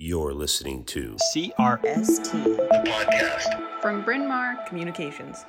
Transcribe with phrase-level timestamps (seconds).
[0.00, 3.82] You're listening to CRST the podcast.
[3.82, 5.44] from Bryn Mawr Communications.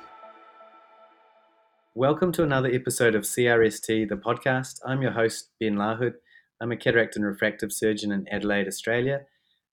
[1.94, 4.80] Welcome to another episode of CRST, the podcast.
[4.84, 6.14] I'm your host, Ben LaHood.
[6.60, 9.20] I'm a cataract and refractive surgeon in Adelaide, Australia.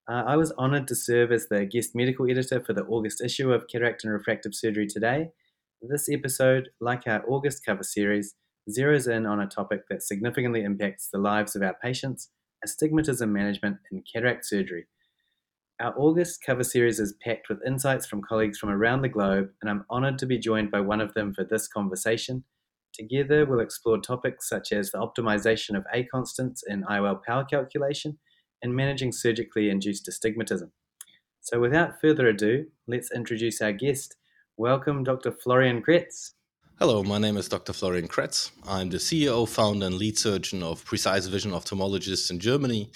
[0.07, 3.51] Uh, I was honoured to serve as the guest medical editor for the August issue
[3.51, 5.31] of Cataract and Refractive Surgery Today.
[5.81, 8.35] This episode, like our August cover series,
[8.69, 12.29] zeroes in on a topic that significantly impacts the lives of our patients
[12.63, 14.87] astigmatism management in cataract surgery.
[15.79, 19.69] Our August cover series is packed with insights from colleagues from around the globe, and
[19.69, 22.43] I'm honoured to be joined by one of them for this conversation.
[22.93, 28.17] Together, we'll explore topics such as the optimization of A constants in IOL power calculation
[28.63, 30.71] and managing surgically induced astigmatism.
[31.41, 34.15] So, without further ado, let's introduce our guest.
[34.57, 35.31] Welcome, Dr.
[35.31, 36.33] Florian Kretz.
[36.79, 37.73] Hello, my name is Dr.
[37.73, 38.51] Florian Kretz.
[38.67, 42.91] I'm the CEO, founder, and lead surgeon of Precise Vision Ophthalmologists in Germany.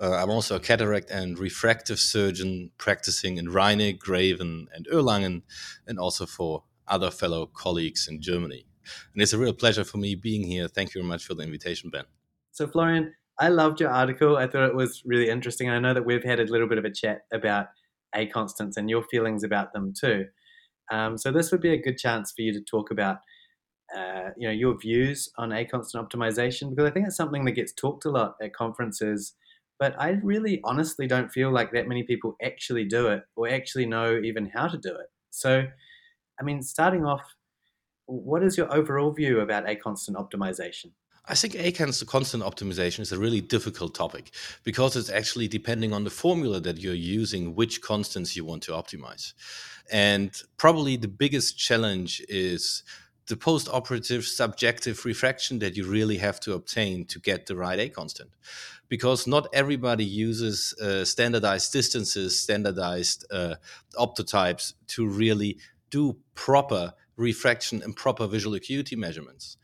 [0.00, 5.42] Uh, I'm also a cataract and refractive surgeon practicing in Rheine, Greven, and Erlangen,
[5.88, 8.64] and also for other fellow colleagues in Germany.
[9.12, 10.68] And it's a real pleasure for me being here.
[10.68, 12.04] Thank you very much for the invitation, Ben.
[12.52, 14.36] So, Florian, I loved your article.
[14.36, 15.68] I thought it was really interesting.
[15.68, 17.70] I know that we've had a little bit of a chat about
[18.14, 20.26] A constants and your feelings about them too.
[20.92, 23.18] Um, so this would be a good chance for you to talk about,
[23.96, 27.52] uh, you know, your views on A constant optimization because I think it's something that
[27.52, 29.34] gets talked a lot at conferences,
[29.78, 33.86] but I really honestly don't feel like that many people actually do it or actually
[33.86, 35.06] know even how to do it.
[35.30, 35.66] So,
[36.40, 37.22] I mean, starting off,
[38.06, 40.92] what is your overall view about A constant optimization?
[41.28, 44.30] I think A constant optimization is a really difficult topic
[44.62, 48.72] because it's actually depending on the formula that you're using, which constants you want to
[48.72, 49.32] optimize.
[49.90, 52.84] And probably the biggest challenge is
[53.26, 57.78] the post operative subjective refraction that you really have to obtain to get the right
[57.80, 58.30] A constant.
[58.88, 63.56] Because not everybody uses uh, standardized distances, standardized uh,
[63.98, 65.58] optotypes to really
[65.90, 69.56] do proper refraction and proper visual acuity measurements.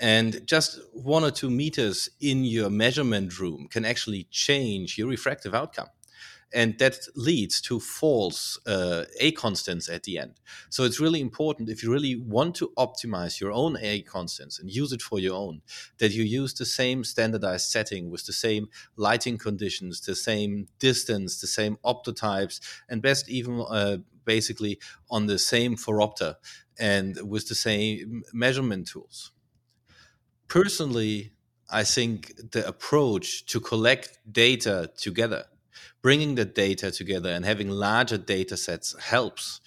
[0.00, 5.54] And just one or two meters in your measurement room can actually change your refractive
[5.54, 5.88] outcome.
[6.52, 10.40] And that leads to false uh, A constants at the end.
[10.68, 14.68] So it's really important if you really want to optimize your own A constants and
[14.68, 15.62] use it for your own,
[15.98, 21.40] that you use the same standardized setting with the same lighting conditions, the same distance,
[21.40, 26.34] the same optotypes, and best even uh, basically on the same phoropter
[26.78, 29.30] and with the same measurement tools
[30.50, 31.32] personally,
[31.70, 35.44] I think the approach to collect data together,
[36.02, 39.60] bringing the data together and having larger data sets helps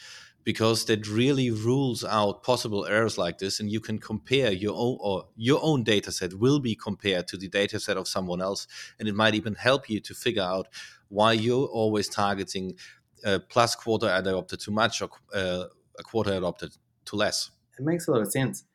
[0.44, 3.62] because that really rules out possible errors like this.
[3.62, 7.38] And you can compare your own or your own data set will be compared to
[7.38, 8.68] the data set of someone else.
[9.00, 10.68] And it might even help you to figure out
[11.08, 12.76] why you're always targeting
[13.24, 15.66] a plus quarter diopter too much or uh,
[15.98, 17.52] a quarter diopter too less.
[17.80, 18.66] It makes a lot of sense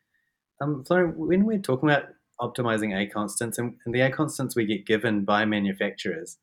[0.60, 2.04] um, Florian, when we're talking about
[2.41, 6.38] optimizing A constants and, and the A constants we get given by manufacturers,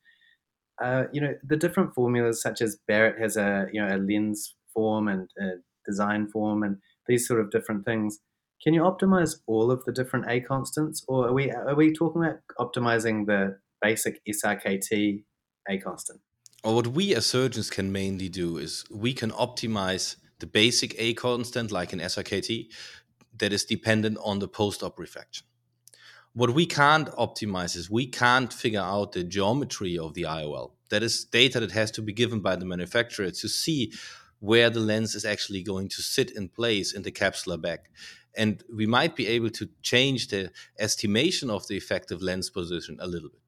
[0.82, 4.56] uh, you know, the different formulas such as Barrett has a you know a lens
[4.74, 5.54] form and a
[5.86, 6.78] design form and
[7.08, 8.20] these sort of different things.
[8.64, 12.24] Can you optimize all of the different A constants, or are we are we talking
[12.24, 15.24] about optimizing the basic SRKT
[15.70, 16.22] A constant?
[16.64, 21.14] Or what we as surgeons can mainly do is we can optimize the basic A
[21.14, 22.68] constant, like an SRKT,
[23.38, 25.46] that is dependent on the post-op refraction.
[26.34, 30.72] What we can't optimize is we can't figure out the geometry of the IOL.
[30.90, 33.94] That is data that has to be given by the manufacturer to see
[34.40, 37.80] where the lens is actually going to sit in place in the capsular bag.
[38.38, 43.08] And we might be able to change the estimation of the effective lens position a
[43.08, 43.45] little bit.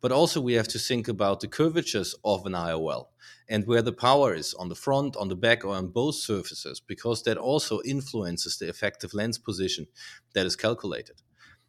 [0.00, 3.06] But also, we have to think about the curvatures of an IOL
[3.48, 6.80] and where the power is on the front, on the back, or on both surfaces,
[6.80, 9.86] because that also influences the effective lens position
[10.34, 11.20] that is calculated.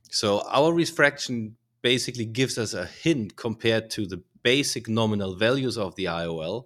[0.10, 5.96] So, our refraction basically gives us a hint compared to the basic nominal values of
[5.96, 6.66] the IOL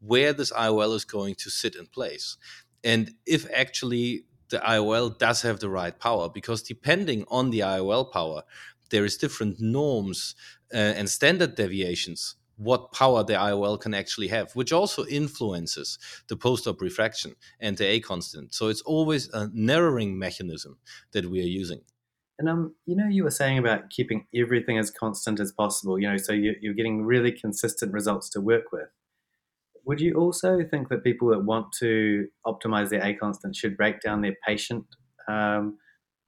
[0.00, 2.36] where this IOL is going to sit in place.
[2.84, 8.10] And if actually the IOL does have the right power, because depending on the IOL
[8.10, 8.42] power,
[8.90, 10.34] there is different norms
[10.72, 15.98] uh, and standard deviations what power the IOL can actually have, which also influences
[16.28, 18.52] the post-op refraction and the A constant.
[18.52, 20.78] So it's always a narrowing mechanism
[21.12, 21.80] that we are using.
[22.38, 25.98] And um, you know, you were saying about keeping everything as constant as possible.
[25.98, 28.88] You know, so you, you're getting really consistent results to work with.
[29.84, 34.00] Would you also think that people that want to optimize their A constant should break
[34.00, 34.84] down their patient
[35.28, 35.78] um,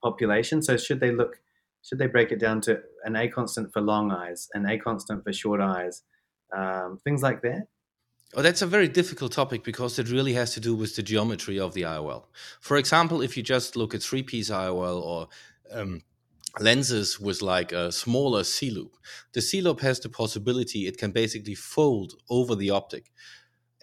[0.02, 0.62] population?
[0.62, 1.40] So should they look
[1.82, 5.24] should they break it down to an A constant for long eyes, an A constant
[5.24, 6.02] for short eyes,
[6.56, 7.68] um, things like that?
[8.34, 11.58] Oh, that's a very difficult topic because it really has to do with the geometry
[11.58, 12.26] of the IOL.
[12.60, 15.28] For example, if you just look at three piece IOL or
[15.72, 16.02] um,
[16.60, 18.96] lenses with like a smaller C loop,
[19.32, 23.10] the C loop has the possibility it can basically fold over the optic,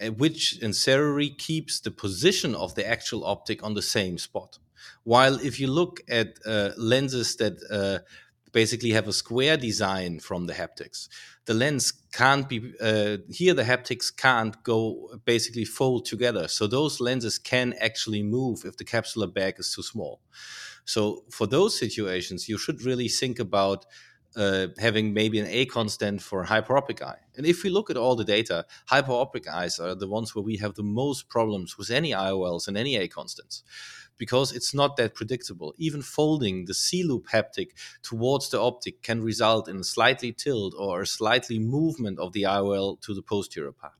[0.00, 4.58] eh, which in theory keeps the position of the actual optic on the same spot.
[5.04, 8.04] While if you look at uh, lenses that uh,
[8.52, 11.08] basically have a square design from the haptics.
[11.46, 13.54] The lens can't be uh, here.
[13.54, 18.84] The haptics can't go basically fold together, so those lenses can actually move if the
[18.84, 20.20] capsular bag is too small.
[20.84, 23.84] So for those situations, you should really think about
[24.36, 27.18] uh, having maybe an A constant for hyperopic eye.
[27.36, 30.58] And if we look at all the data, hyperopic eyes are the ones where we
[30.58, 33.62] have the most problems with any IOLs and any A constants
[34.18, 35.74] because it's not that predictable.
[35.78, 37.68] Even folding the C loop haptic
[38.02, 42.42] towards the optic can result in a slightly tilt or a slightly movement of the
[42.42, 43.94] IOL to the posterior part.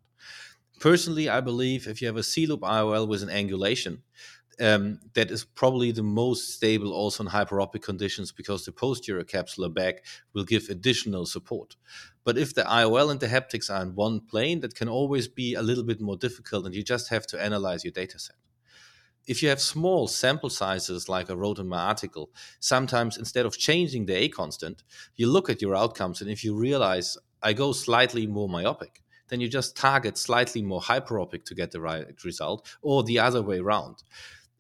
[0.81, 4.03] Personally, I believe if you have a C loop IOL with an angulation,
[4.61, 9.73] um, that is probably the most stable also in hyperopic conditions because the posterior capsular
[9.73, 10.05] back
[10.35, 11.77] will give additional support.
[12.25, 15.55] But if the IOL and the haptics are in one plane, that can always be
[15.55, 18.37] a little bit more difficult, and you just have to analyze your data set
[19.29, 22.31] if you have small sample sizes, like I wrote in my article,
[22.61, 24.83] sometimes instead of changing the A constant,
[25.17, 26.23] you look at your outcomes.
[26.23, 30.81] And if you realize I go slightly more myopic, then you just target slightly more
[30.81, 34.03] hyperopic to get the right result, or the other way around.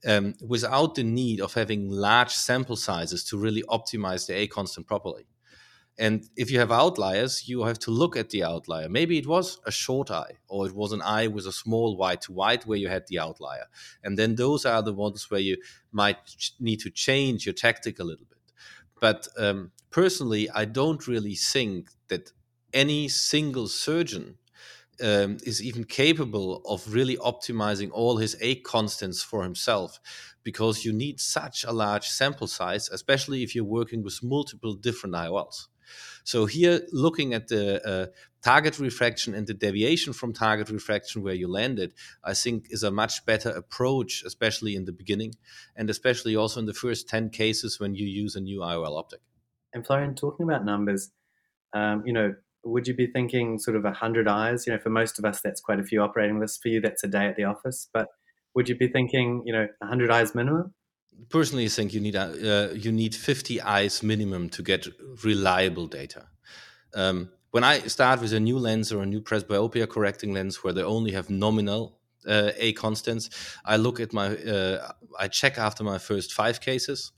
[0.06, 4.86] Um, without the need of having large sample sizes to really optimize the A constant
[4.86, 5.26] properly.
[5.98, 8.88] And if you have outliers, you have to look at the outlier.
[8.88, 12.20] Maybe it was a short eye, or it was an eye with a small white
[12.22, 13.64] to white where you had the outlier.
[14.04, 15.56] And then those are the ones where you
[15.90, 16.18] might
[16.60, 18.38] need to change your tactic a little bit.
[19.00, 22.30] But um, personally, I don't really think that
[22.72, 24.38] any single surgeon
[25.02, 30.00] um, is even capable of really optimizing all his A constants for himself
[30.42, 35.14] because you need such a large sample size, especially if you're working with multiple different
[35.14, 35.66] IOLs.
[36.24, 38.06] So here, looking at the uh,
[38.42, 42.90] target refraction and the deviation from target refraction where you landed, I think is a
[42.90, 45.34] much better approach, especially in the beginning,
[45.76, 49.20] and especially also in the first 10 cases when you use a new IOL optic.
[49.72, 51.10] And Florian, talking about numbers,
[51.74, 52.34] um, you know,
[52.64, 54.66] would you be thinking sort of 100 eyes?
[54.66, 56.58] You know, for most of us, that's quite a few operating lists.
[56.60, 57.88] For you, that's a day at the office.
[57.92, 58.08] But
[58.54, 60.74] would you be thinking, you know, 100 eyes minimum?
[61.28, 64.86] Personally I think you need uh, you need 50 eyes minimum to get
[65.24, 66.26] reliable data.
[66.94, 70.72] Um, when I start with a new lens or a new presbyopia correcting lens where
[70.72, 73.30] they only have nominal uh, A constants,
[73.64, 77.12] I look at my uh, I check after my first five cases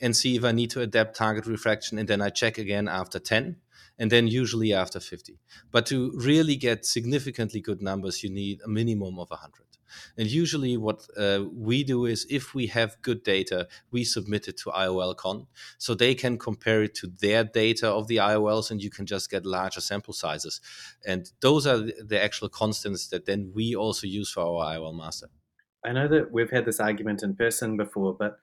[0.00, 3.18] and see if I need to adapt target refraction, and then I check again after
[3.18, 3.56] 10
[3.98, 5.38] and then usually after 50.
[5.70, 9.73] But to really get significantly good numbers, you need a minimum of 100.
[10.16, 14.56] And usually, what uh, we do is if we have good data, we submit it
[14.58, 15.46] to IOLCon
[15.78, 19.30] so they can compare it to their data of the IOLs and you can just
[19.30, 20.60] get larger sample sizes.
[21.06, 25.28] And those are the actual constants that then we also use for our IOL master.
[25.84, 28.38] I know that we've had this argument in person before, but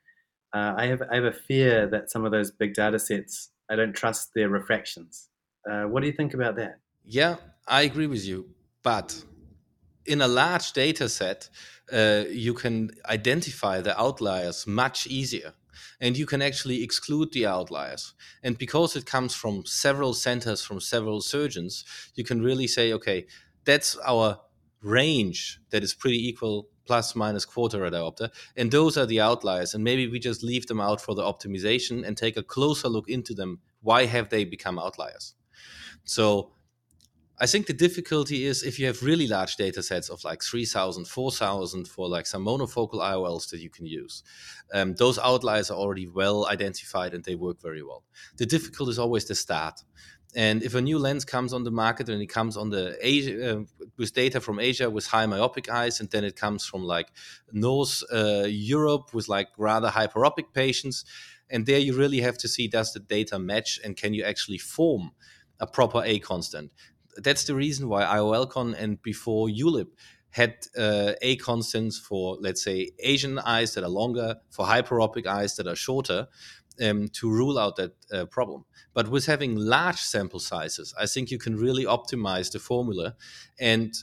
[0.53, 3.75] uh, I have I have a fear that some of those big data sets I
[3.75, 5.29] don't trust their refractions.
[5.69, 6.79] Uh, what do you think about that?
[7.05, 7.37] Yeah,
[7.67, 8.49] I agree with you,
[8.83, 9.23] but
[10.05, 11.49] in a large data set,
[11.91, 15.53] uh, you can identify the outliers much easier
[15.99, 18.13] and you can actually exclude the outliers.
[18.43, 23.27] And because it comes from several centers, from several surgeons, you can really say, okay,
[23.65, 24.39] that's our
[24.81, 29.83] range that is pretty equal plus minus quarter diopter and those are the outliers and
[29.83, 33.35] maybe we just leave them out for the optimization and take a closer look into
[33.35, 35.35] them why have they become outliers
[36.03, 36.51] so
[37.41, 41.07] I think the difficulty is if you have really large data sets of like 3,000,
[41.07, 44.21] 4,000 for like some monofocal IOLs that you can use.
[44.71, 48.03] Um, those outliers are already well identified and they work very well.
[48.37, 49.81] The difficult is always the start.
[50.35, 53.57] And if a new lens comes on the market and it comes on the Asia
[53.57, 53.63] uh,
[53.97, 57.09] with data from Asia with high myopic eyes, and then it comes from like
[57.51, 61.05] North uh, Europe with like rather hyperopic patients,
[61.49, 64.59] and there you really have to see does the data match and can you actually
[64.59, 65.11] form
[65.59, 66.71] a proper A constant
[67.17, 69.87] that's the reason why IOLCon and before ULIB
[70.31, 75.55] had uh, A constants for, let's say, Asian eyes that are longer, for hyperopic eyes
[75.57, 76.27] that are shorter,
[76.81, 78.65] um, to rule out that uh, problem.
[78.93, 83.15] But with having large sample sizes, I think you can really optimize the formula.
[83.59, 83.93] And,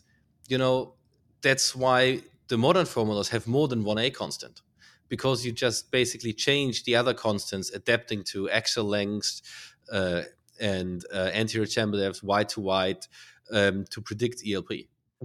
[0.48, 0.94] you know,
[1.40, 4.62] that's why the modern formulas have more than one A constant
[5.08, 9.42] because you just basically change the other constants adapting to axial lengths,
[9.90, 10.22] uh,
[10.60, 13.08] and uh, anterior chamber depth, white to white,
[13.52, 14.70] um, to predict ELP.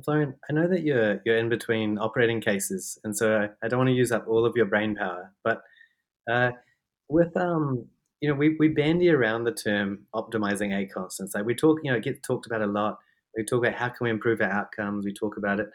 [0.04, 3.80] Florian, I know that you're you're in between operating cases, and so I, I don't
[3.80, 5.32] want to use up all of your brain power.
[5.44, 5.62] But
[6.30, 6.52] uh,
[7.10, 7.86] with um,
[8.24, 11.36] you know, we, we bandy around the term optimizing a constants.
[11.36, 13.00] Like we talk, you know, it gets talked about a lot.
[13.36, 15.04] We talk about how can we improve our outcomes.
[15.04, 15.68] We talk about it.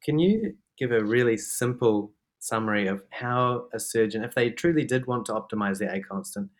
[0.00, 5.06] Can you give a really simple summary of how a surgeon, if they truly did
[5.06, 6.50] want to optimize their A constant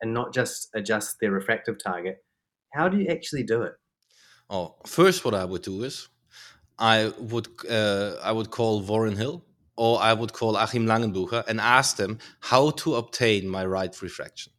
[0.00, 2.24] and not just adjust their refractive target,
[2.74, 3.72] how do you actually do it?
[4.48, 6.08] Oh, first, what I would do is
[6.78, 9.44] I would uh, I would call Warren Hill
[9.76, 14.52] or I would call Achim Langenbucher and ask them how to obtain my right refraction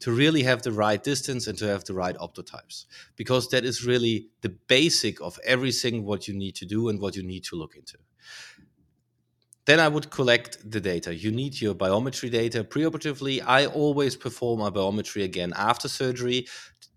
[0.00, 2.86] to really have the right distance and to have the right optotypes
[3.16, 7.16] because that is really the basic of everything what you need to do and what
[7.16, 7.98] you need to look into
[9.66, 11.14] then I would collect the data.
[11.14, 13.42] You need your biometry data preoperatively.
[13.44, 16.46] I always perform my biometry again after surgery,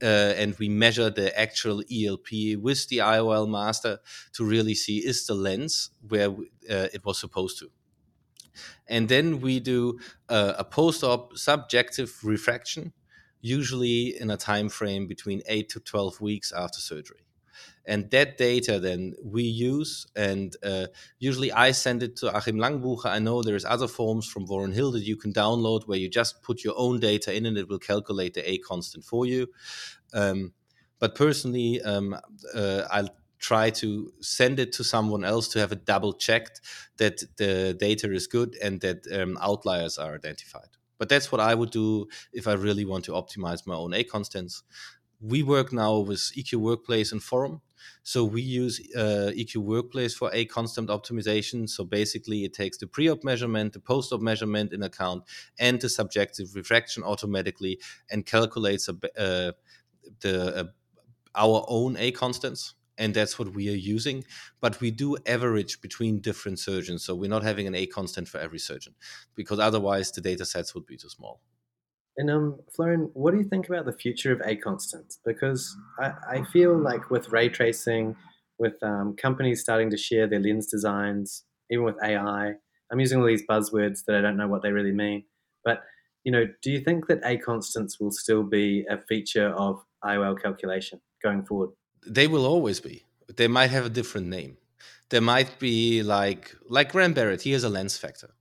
[0.01, 3.99] uh, and we measure the actual ELP with the IOL master
[4.33, 7.69] to really see is the lens where uh, it was supposed to
[8.87, 12.93] and then we do uh, a post-op subjective refraction
[13.41, 17.26] usually in a time frame between 8 to 12 weeks after surgery
[17.87, 20.85] and that data then we use and uh,
[21.17, 24.91] usually i send it to Achim Langenbucher i know there's other forms from warren hill
[24.91, 27.79] that you can download where you just put your own data in and it will
[27.79, 29.47] calculate the a constant for you
[30.13, 30.53] um,
[30.99, 32.15] but personally um,
[32.53, 36.61] uh, i'll try to send it to someone else to have it double checked
[36.97, 40.69] that the data is good and that um, outliers are identified.
[40.97, 44.03] But that's what I would do if I really want to optimize my own A
[44.03, 44.63] constants.
[45.19, 47.61] We work now with EQ Workplace and Forum.
[48.03, 51.69] So we use uh, EQ Workplace for A constant optimization.
[51.69, 55.23] So basically, it takes the pre op measurement, the post op measurement in account,
[55.59, 57.79] and the subjective refraction automatically
[58.09, 59.51] and calculates a, uh,
[60.21, 60.63] the uh,
[61.35, 64.23] our own A constants and that's what we are using.
[64.59, 68.39] But we do average between different surgeons, so we're not having an A constant for
[68.39, 68.95] every surgeon,
[69.35, 71.41] because otherwise the data sets would be too small.
[72.17, 72.59] And um,
[73.13, 75.19] what do you think about the future of A constants?
[75.23, 78.15] Because I, I feel like with ray tracing,
[78.57, 82.53] with um, companies starting to share their lens designs, even with AI,
[82.91, 85.25] I'm using all these buzzwords that I don't know what they really mean.
[85.63, 85.83] But
[86.23, 90.41] you know, do you think that A constants will still be a feature of IOL
[90.41, 91.69] calculation going forward?
[92.07, 93.03] they will always be.
[93.35, 94.57] They might have a different name.
[95.09, 97.41] There might be like like Graham Barrett.
[97.41, 98.33] He has a lens factor.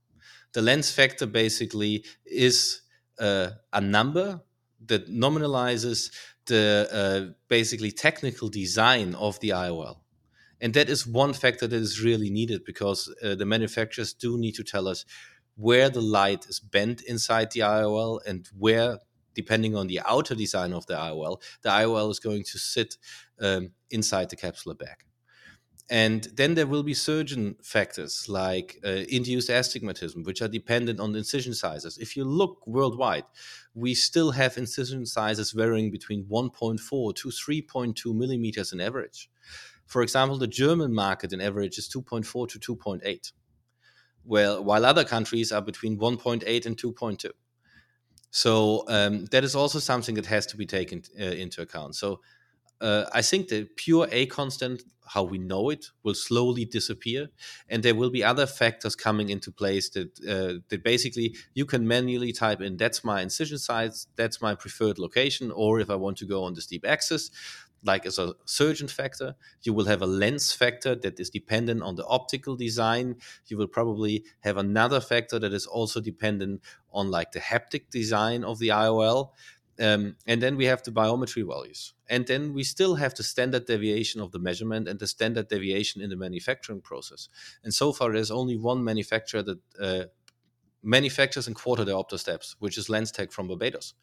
[0.53, 2.81] The lens factor basically is
[3.19, 4.41] uh, a number
[4.85, 6.11] that nominalizes
[6.45, 9.97] the uh, basically technical design of the IOL.
[10.59, 14.53] And that is one factor that is really needed because uh, the manufacturers do need
[14.55, 15.05] to tell us
[15.55, 18.99] where the light is bent inside the IOL and where
[19.33, 22.97] depending on the outer design of the IOL, the IOL is going to sit
[23.39, 25.06] um, inside the capsular bag.
[25.89, 31.15] And then there will be surgeon factors like uh, induced astigmatism, which are dependent on
[31.15, 31.97] incision sizes.
[31.97, 33.23] If you look worldwide,
[33.73, 39.29] we still have incision sizes varying between 1.4 to 3.2 millimeters in average.
[39.85, 43.31] For example, the German market in average is 2.4 to 2.8,
[44.25, 47.31] well, while other countries are between 1.8 and 2.2.
[48.29, 51.95] So um, that is also something that has to be taken uh, into account.
[51.95, 52.19] So
[52.81, 57.29] uh, I think the pure A constant, how we know it, will slowly disappear,
[57.69, 61.87] and there will be other factors coming into place that uh, that basically you can
[61.87, 62.77] manually type in.
[62.77, 64.07] That's my incision size.
[64.15, 65.51] That's my preferred location.
[65.51, 67.31] Or if I want to go on the steep axis,
[67.83, 71.95] like as a surgeon factor, you will have a lens factor that is dependent on
[71.95, 73.15] the optical design.
[73.47, 76.61] You will probably have another factor that is also dependent
[76.91, 79.31] on like the haptic design of the IOL.
[79.79, 81.93] Um, and then we have the biometry values.
[82.09, 86.01] And then we still have the standard deviation of the measurement and the standard deviation
[86.01, 87.29] in the manufacturing process.
[87.63, 90.03] And so far, there's only one manufacturer that uh,
[90.81, 93.93] manufactures and quarter diopter steps, which is Lenstec from Barbados.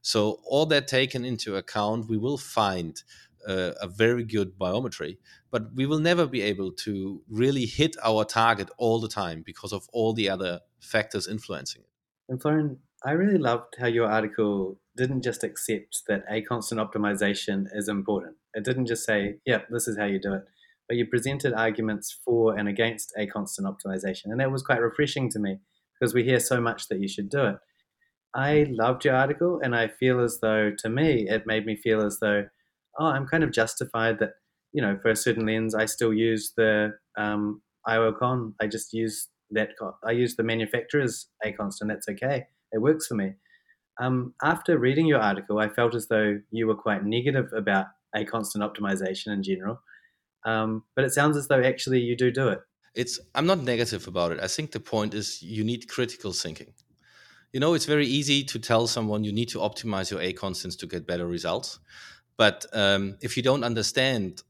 [0.00, 3.02] So, all that taken into account, we will find
[3.46, 5.18] uh, a very good biometry,
[5.50, 9.72] but we will never be able to really hit our target all the time because
[9.72, 11.88] of all the other factors influencing it.
[12.28, 17.64] And Florian, I really loved how your article didn't just accept that a constant optimization
[17.72, 18.36] is important.
[18.52, 20.42] It didn't just say, yeah, this is how you do it,
[20.88, 24.26] but you presented arguments for and against a constant optimization.
[24.26, 25.58] And that was quite refreshing to me
[25.94, 27.56] because we hear so much that you should do it.
[28.34, 32.04] I loved your article, and I feel as though, to me, it made me feel
[32.04, 32.44] as though,
[32.98, 34.32] oh, I'm kind of justified that,
[34.72, 38.52] you know, for a certain lens, I still use the um, IOLCon.
[38.60, 39.70] I just use that.
[40.04, 41.90] I use the manufacturer's A constant.
[41.90, 42.44] That's okay.
[42.70, 43.32] It works for me.
[44.00, 48.24] Um, after reading your article, I felt as though you were quite negative about a
[48.24, 49.80] constant optimization in general.
[50.44, 52.60] Um, but it sounds as though actually you do do it.
[52.94, 54.40] It's I'm not negative about it.
[54.40, 56.72] I think the point is you need critical thinking.
[57.52, 60.76] You know, it's very easy to tell someone you need to optimize your A constants
[60.76, 61.78] to get better results.
[62.36, 64.42] But um, if you don't understand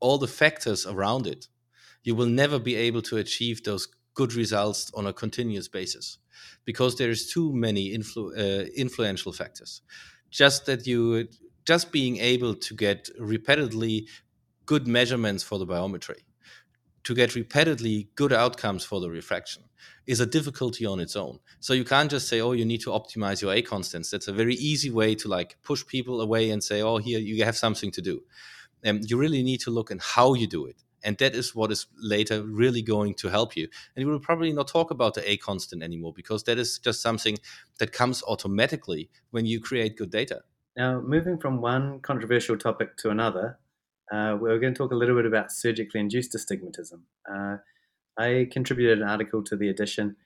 [0.00, 1.48] all the factors around it,
[2.02, 6.18] you will never be able to achieve those good results on a continuous basis
[6.64, 9.82] because there's too many influ- uh, influential factors.
[10.30, 11.28] Just that you
[11.64, 14.08] just being able to get repeatedly
[14.64, 16.20] good measurements for the biometry,
[17.04, 19.62] to get repeatedly good outcomes for the refraction,
[20.06, 21.38] is a difficulty on its own.
[21.60, 24.32] So you can't just say, "Oh, you need to optimize your A constants." That's a
[24.42, 27.92] very easy way to like push people away and say, "Oh, here you have something
[27.92, 28.22] to do."
[28.82, 31.70] And you really need to look at how you do it and that is what
[31.70, 33.68] is later really going to help you.
[33.94, 37.00] And you will probably not talk about the a constant anymore because that is just
[37.02, 37.38] something
[37.78, 40.42] that comes automatically when you create good data.
[40.76, 43.58] Now moving from one controversial topic to another
[44.12, 47.04] uh, we're going to talk a little bit about surgically induced astigmatism.
[47.30, 47.56] Uh,
[48.18, 50.16] i contributed an article to the edition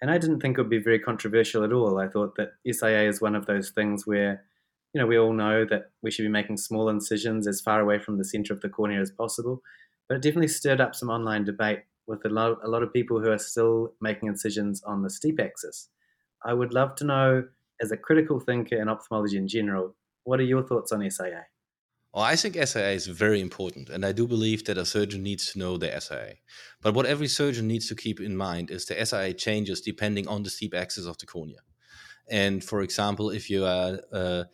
[0.00, 1.98] and i didn't think it would be very controversial at all.
[1.98, 4.44] I thought that sia is one of those things where
[4.92, 7.98] you know we all know that we should be making small incisions as far away
[7.98, 9.62] from the center of the cornea as possible
[10.10, 13.20] but it definitely stirred up some online debate with a lot, a lot of people
[13.20, 15.88] who are still making incisions on the steep axis.
[16.44, 17.44] I would love to know,
[17.80, 21.46] as a critical thinker in ophthalmology in general, what are your thoughts on SIA?
[22.12, 25.52] Well, I think SIA is very important, and I do believe that a surgeon needs
[25.52, 26.34] to know the SIA.
[26.82, 30.42] But what every surgeon needs to keep in mind is the SIA changes depending on
[30.42, 31.60] the steep axis of the cornea.
[32.28, 34.44] And for example, if you are uh,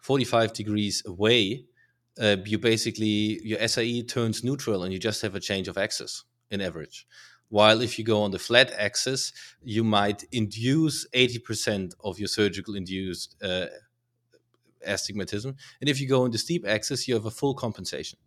[0.00, 1.66] 45 degrees away
[2.20, 6.24] uh, you basically your SIA turns neutral and you just have a change of axis
[6.50, 7.06] in average.
[7.48, 12.76] While if you go on the flat axis, you might induce 80% of your surgical
[12.76, 13.66] induced uh,
[14.86, 15.56] astigmatism.
[15.80, 18.18] And if you go on the steep axis, you have a full compensation.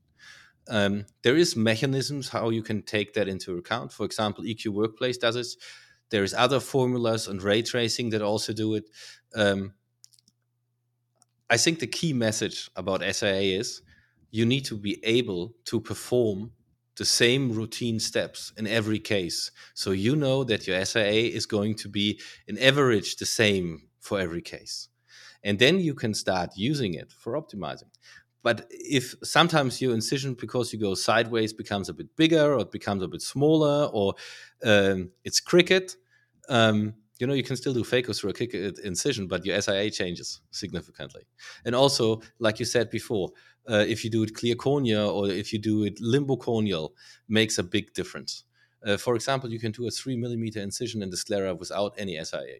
[0.68, 3.94] Um, there is mechanisms how you can take that into account.
[3.94, 5.48] For example, EQ Workplace does it.
[6.10, 8.90] There is other formulas and ray tracing that also do it.
[9.36, 9.74] Um,
[11.50, 13.82] I think the key message about SIA is
[14.32, 16.52] you need to be able to perform
[16.98, 19.52] the same routine steps in every case.
[19.74, 24.20] So you know that your SIA is going to be in average the same for
[24.20, 24.90] every case.
[25.44, 27.90] And then you can start using it for optimizing.
[28.44, 32.72] But if sometimes your incision, because you go sideways, becomes a bit bigger or it
[32.72, 34.16] becomes a bit smaller or
[34.64, 35.96] um, it's cricket,
[36.50, 39.90] um, you know you can still do phaco through a kick incision but your sia
[39.92, 41.24] changes significantly.
[41.66, 43.30] And also like you said before
[43.70, 46.90] uh, if you do it clear cornea or if you do it limbocorneal
[47.28, 48.44] makes a big difference.
[48.86, 52.22] Uh, for example you can do a three millimeter incision in the sclera without any
[52.24, 52.60] sia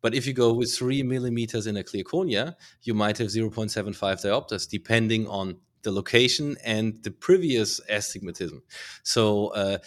[0.00, 3.96] but if you go with three millimeters in a clear cornea you might have 0.75
[3.96, 8.62] diopters depending on the location and the previous astigmatism.
[9.02, 9.78] So uh,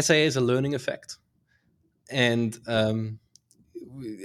[0.00, 1.18] sia is a learning effect
[2.10, 3.18] and um,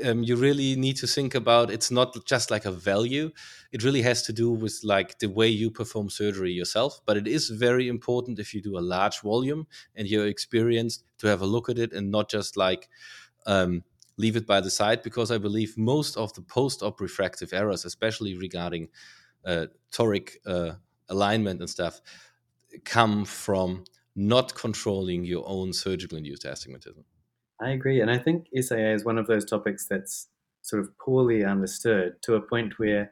[0.05, 3.31] um, you really need to think about it's not just like a value.
[3.71, 7.27] It really has to do with like the way you perform surgery yourself but it
[7.27, 11.45] is very important if you do a large volume and you're experienced to have a
[11.45, 12.89] look at it and not just like
[13.45, 13.83] um,
[14.17, 18.37] leave it by the side because i believe most of the post-op refractive errors especially
[18.37, 18.87] regarding
[19.45, 20.73] uh, toric uh,
[21.09, 22.01] alignment and stuff
[22.85, 23.83] come from
[24.15, 27.03] not controlling your own surgical induced astigmatism
[27.61, 28.01] I agree.
[28.01, 30.27] And I think SIA is one of those topics that's
[30.61, 33.11] sort of poorly understood to a point where,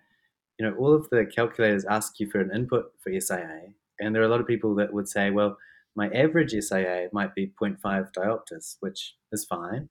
[0.59, 3.73] you know, all of the calculators ask you for an input for SIA.
[3.99, 5.57] And there are a lot of people that would say, well,
[5.95, 7.77] my average SIA might be 0.5
[8.13, 9.89] diopters, which is fine.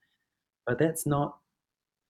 [0.66, 1.38] But that's not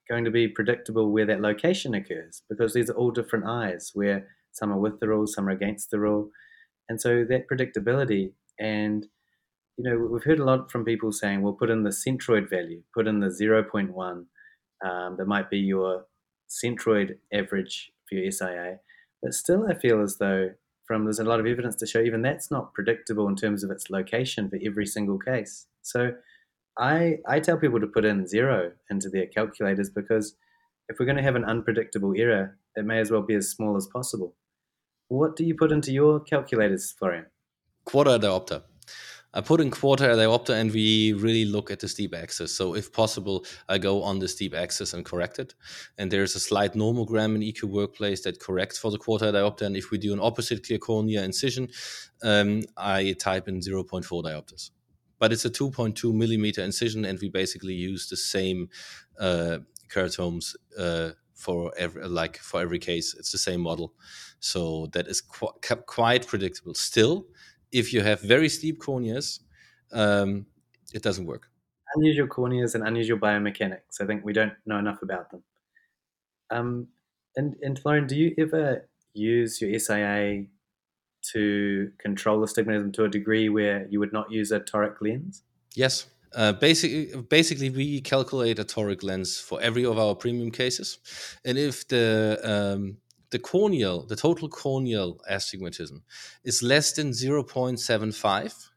[0.09, 4.29] going to be predictable where that location occurs because these are all different eyes where
[4.53, 6.31] some are with the rule, some are against the rule.
[6.89, 9.07] And so that predictability and
[9.81, 12.83] you know, we've heard a lot from people saying, well, put in the centroid value,
[12.93, 14.27] put in the 0.1.
[14.85, 16.05] Um, that might be your
[16.51, 18.81] centroid average for your SIA.
[19.23, 20.51] But still, I feel as though
[20.87, 23.71] from there's a lot of evidence to show even that's not predictable in terms of
[23.71, 25.67] its location for every single case.
[25.81, 26.13] So
[26.79, 30.37] I, I tell people to put in zero into their calculators because
[30.91, 33.79] if we're going to have an unpredictable error, it may as well be as small
[33.79, 34.35] as possible.
[35.09, 37.27] What do you put into your calculators, Florian?
[37.87, 38.63] Quarter diopter.
[39.33, 42.53] I put in quarter diopter and we really look at the steep axis.
[42.55, 45.55] So if possible, I go on the steep axis and correct it.
[45.99, 49.63] And there's a slight nomogram in EQ Workplace that corrects for the quarter diopter.
[49.63, 51.69] And if we do an opposite clear cornea incision,
[52.25, 54.71] um, I type in 0.4 diopters.
[55.21, 58.69] But it's a 2.2 millimeter incision, and we basically use the same
[59.19, 63.15] uh, keratomes uh, for every like for every case.
[63.15, 63.93] It's the same model,
[64.41, 65.53] so that is qu-
[65.87, 66.73] quite predictable.
[66.73, 67.27] Still,
[67.73, 69.41] if you have very steep corneas,
[69.93, 70.47] um,
[70.93, 71.49] it doesn't work.
[71.97, 74.01] Unusual corneas and unusual biomechanics.
[74.01, 75.43] I think we don't know enough about them.
[76.51, 76.89] Um,
[77.37, 80.45] and and Florian, do you ever use your SIA
[81.33, 85.43] to control astigmatism to a degree where you would not use a toric lens?
[85.75, 86.07] Yes.
[86.33, 90.99] Uh, basically, basically, we calculate a toric lens for every of our premium cases,
[91.45, 92.99] and if the um,
[93.31, 96.03] the corneal, the total corneal astigmatism
[96.45, 98.71] is less than zero point seven five,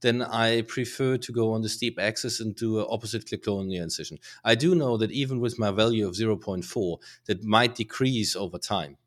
[0.00, 4.18] then I prefer to go on the steep axis and do an opposite corneal incision.
[4.44, 8.98] I do know that even with my value of 0.4, that might decrease over time.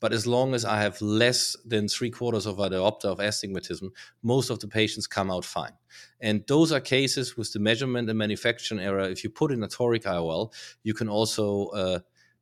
[0.00, 3.92] But as long as I have less than three quarters of a diopter of astigmatism,
[4.22, 5.74] most of the patients come out fine.
[6.20, 9.10] And those are cases with the measurement and manufacturing error.
[9.10, 11.98] If you put in a toric IOL, you can also uh,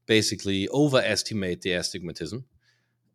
[0.08, 2.46] basically overestimate the astigmatism.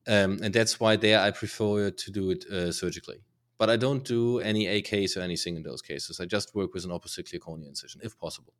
[0.08, 3.23] Um, and that's why there I prefer to do it uh, surgically.
[3.58, 6.19] But I don't do any AKs or anything in those cases.
[6.19, 8.53] I just work with an opposite clear cornea incision, if possible.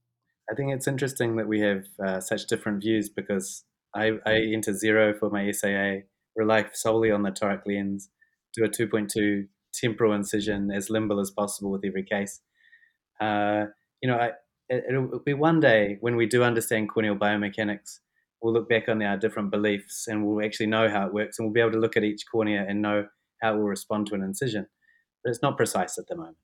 [0.52, 3.64] I think it's interesting that we have uh, such different views because
[3.96, 6.04] I, I enter zero for my SIA,
[6.36, 8.10] rely solely on the toric lens,
[8.54, 12.42] do a 2.2 temporal incision as limbal as possible with every case.
[13.20, 13.66] Uh,
[14.02, 14.32] you know, I,
[14.70, 18.00] it, will be one day when we do understand corneal biomechanics,
[18.44, 21.48] we'll look back on our different beliefs and we'll actually know how it works and
[21.48, 23.08] we'll be able to look at each cornea and know
[23.42, 24.68] how it will respond to an incision.
[25.24, 26.38] But it's not precise at the moment.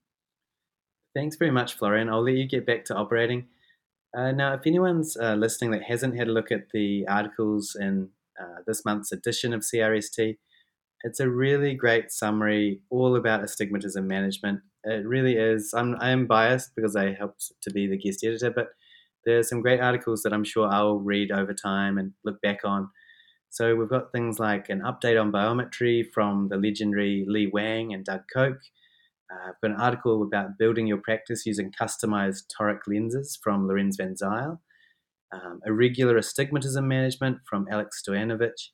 [1.14, 2.10] Thanks very much, Florian.
[2.10, 3.48] I'll let you get back to operating.
[4.18, 8.10] Uh, now, if anyone's uh, listening that hasn't had a look at the articles in
[8.42, 10.38] uh, this month's edition of CRST,
[11.04, 14.62] it's a really great summary all about astigmatism management.
[14.84, 15.74] It really is.
[15.76, 18.70] I'm, I am biased because I helped to be the guest editor, but
[19.26, 22.90] there's some great articles that I'm sure I'll read over time and look back on.
[23.50, 28.06] So we've got things like an update on biometry from the legendary Li Wang and
[28.06, 28.60] Doug Koch,
[29.32, 33.96] uh, I've got an article about building your practice using customized toric lenses from Lorenz
[33.98, 34.60] Van Zyl,
[35.32, 38.70] um, irregular astigmatism management from Alex Stojanovic,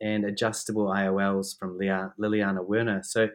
[0.00, 3.02] and adjustable IOLs from Liliana Werner.
[3.02, 3.28] So,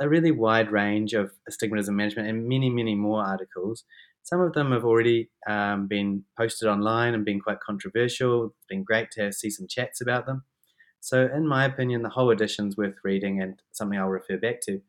[0.00, 3.84] a really wide range of astigmatism management and many, many more articles.
[4.30, 8.44] Some of them have already um, been posted online and been quite controversial.
[8.44, 10.44] It's been great to see some chats about them.
[11.00, 14.60] So, in my opinion, the whole edition is worth reading and something I'll refer back
[14.66, 14.82] to.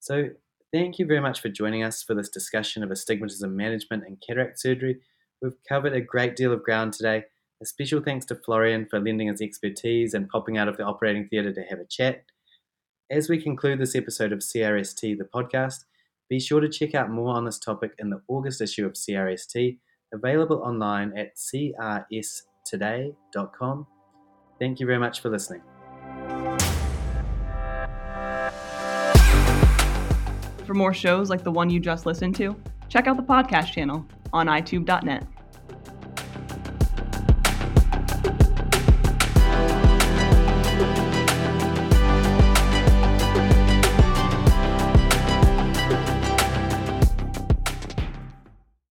[0.00, 0.30] So,
[0.72, 4.58] thank you very much for joining us for this discussion of astigmatism management and cataract
[4.58, 5.00] surgery.
[5.42, 7.24] We've covered a great deal of ground today.
[7.60, 11.28] A special thanks to Florian for lending his expertise and popping out of the operating
[11.28, 12.24] theatre to have a chat.
[13.10, 15.84] As we conclude this episode of CRST, the podcast,
[16.32, 19.76] be sure to check out more on this topic in the August issue of CRST,
[20.14, 22.16] available online at crstoday.com.
[24.58, 25.60] Thank you very much for listening.
[30.64, 32.56] For more shows like the one you just listened to,
[32.88, 35.26] check out the podcast channel on eyetube.net.